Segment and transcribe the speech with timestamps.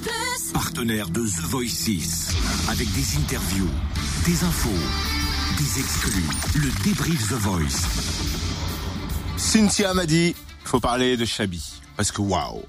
[0.00, 0.52] Plus.
[0.52, 2.34] Partenaire de The Voice 6.
[2.68, 3.68] Avec des interviews,
[4.24, 4.68] des infos,
[5.58, 6.24] des exclus.
[6.54, 7.86] Le débrief The Voice.
[9.36, 11.64] Cynthia m'a dit, faut parler de Chabi.
[11.96, 12.62] Parce que waouh.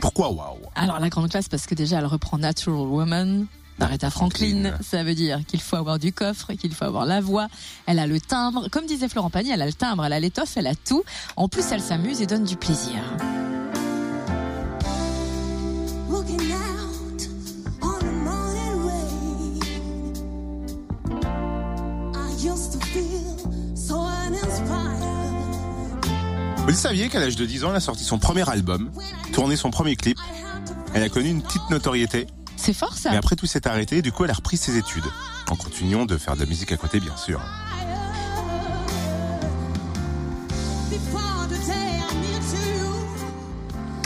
[0.00, 0.58] Pourquoi waouh?
[0.74, 3.46] Alors la grande classe parce que déjà elle reprend Natural Woman
[3.78, 4.70] d'Aretha Franklin.
[4.70, 4.78] Franklin.
[4.82, 7.48] Ça veut dire qu'il faut avoir du coffre, qu'il faut avoir la voix.
[7.86, 8.68] Elle a le timbre.
[8.68, 11.04] Comme disait Florent Pagny, elle a le timbre, elle a l'étoffe, elle a tout.
[11.36, 13.00] En plus, elle s'amuse et donne du plaisir.
[26.66, 28.90] Vous saviez qu'à l'âge de 10 ans, elle a sorti son premier album,
[29.32, 30.18] tourné son premier clip.
[30.94, 33.10] Elle a connu une petite notoriété, C'est fort ça.
[33.10, 33.98] mais après tout s'est arrêté.
[33.98, 35.06] Et du coup, elle a repris ses études.
[35.50, 37.40] En continuant de faire de la musique à côté, bien sûr.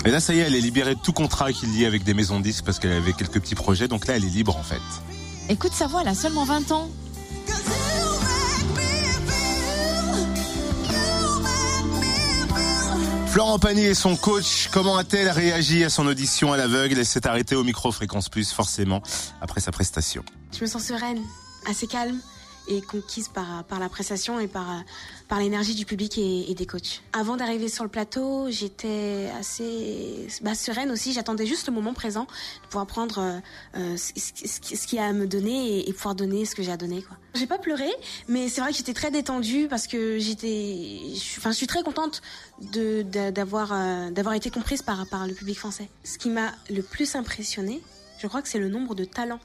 [0.05, 2.05] Et là, ça y est, elle est libérée de tout contrat qu'il y ait avec
[2.05, 3.89] des maisons de disques parce qu'elle avait quelques petits projets.
[3.89, 4.81] Donc là, elle est libre en fait.
[5.48, 6.89] Écoute sa voix, elle a seulement 20 ans.
[13.37, 16.98] Florent Pagny et son coach, comment a-t-elle réagi à son audition à l'aveugle?
[16.98, 19.03] Elle s'est arrêtée au micro Fréquence Plus, forcément,
[19.43, 20.25] après sa prestation.
[20.56, 21.20] Je me sens sereine,
[21.69, 22.19] assez calme
[22.69, 24.84] et conquise par, par la prestation et par,
[25.39, 27.03] l'énergie du public et, des coachs.
[27.12, 31.12] Avant d'arriver sur le plateau, j'étais assez bah, sereine aussi.
[31.12, 32.25] J'attendais juste le moment présent
[32.62, 33.41] de pouvoir prendre euh,
[33.77, 36.77] euh, ce, qu'il y a à me donner et, pouvoir donner ce que j'ai à
[36.77, 37.03] donner.
[37.03, 37.17] Quoi.
[37.34, 37.89] J'ai pas pleuré,
[38.28, 40.98] mais c'est vrai que j'étais très détendue parce que j'étais,
[41.39, 42.22] enfin, je suis très contente
[42.77, 45.89] euh, d'avoir été comprise par par le public français.
[46.05, 47.83] Ce qui m'a le plus impressionnée,
[48.19, 49.41] je crois que c'est le nombre de talents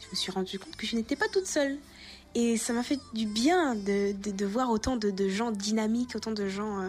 [0.00, 1.78] je me suis rendu compte que je n'étais pas toute seule.
[2.34, 6.46] Et ça m'a fait du bien de, de, voir autant de, gens dynamiques, autant de
[6.46, 6.88] gens euh,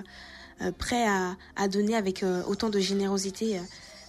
[0.62, 3.62] euh, prêts à, donner avec euh, autant de générosité,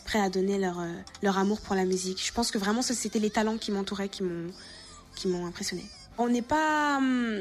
[0.05, 0.85] prêts à donner leur,
[1.23, 2.21] leur amour pour la musique.
[2.25, 4.51] Je pense que vraiment, c'était les talents qui m'entouraient qui m'ont
[5.15, 5.85] qui impressionné.
[6.19, 7.41] On n'est pas, hum,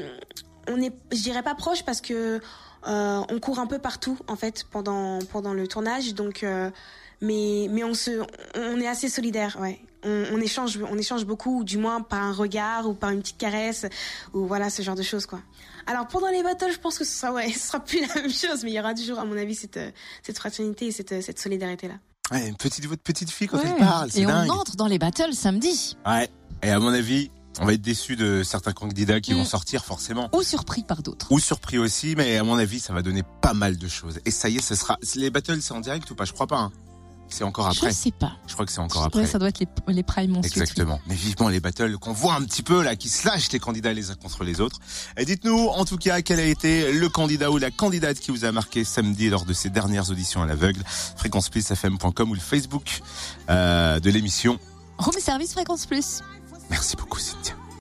[0.68, 2.40] on est, je dirais pas proche parce que
[2.84, 6.46] on court un peu partout en fait pendant pendant le tournage, donc
[7.20, 8.22] mais mais on se,
[8.54, 9.80] on est assez solidaires, ouais.
[10.04, 13.20] On, on échange, on échange beaucoup, ou du moins par un regard ou par une
[13.20, 13.84] petite caresse
[14.32, 15.40] ou voilà ce genre de choses quoi.
[15.86, 18.30] Alors pendant les battles, je pense que ce sera ouais, ce sera plus la même
[18.30, 19.80] chose, mais il y aura toujours à mon avis cette
[20.22, 21.94] cette fraternité et cette cette solidarité là.
[22.30, 23.64] Ouais, une petite voix de petite fille quand Ouais.
[23.66, 25.96] elle parle, c'est Et on entre dans les battles samedi.
[26.06, 26.28] Ouais.
[26.62, 29.38] Et à mon avis, on va être déçu de certains candidats qui Mm.
[29.38, 30.28] vont sortir forcément.
[30.34, 31.26] Ou surpris par d'autres.
[31.32, 34.20] Ou surpris aussi, mais à mon avis, ça va donner pas mal de choses.
[34.26, 34.98] Et ça y est, ce sera.
[35.16, 36.24] Les battles, c'est en direct ou pas?
[36.26, 36.58] Je crois pas.
[36.58, 36.72] hein.
[37.30, 37.90] C'est encore après.
[37.90, 38.32] Je sais pas.
[38.46, 39.26] Je crois que c'est encore Ouais, après.
[39.26, 40.40] ça doit être les, les oui.
[40.44, 41.00] Exactement.
[41.06, 43.92] Mais vivement les battles qu'on voit un petit peu là, qui se lâchent les candidats
[43.92, 44.78] les uns contre les autres.
[45.16, 48.44] Et dites-nous en tout cas quel a été le candidat ou la candidate qui vous
[48.44, 50.82] a marqué samedi lors de ces dernières auditions à l'aveugle.
[51.16, 53.00] fréquenceplusfm.com ou le Facebook
[53.50, 54.58] euh, de l'émission.
[54.98, 56.22] Home Service Fréquence Plus.
[56.70, 57.18] Merci beaucoup.
[57.18, 57.52] Cindy.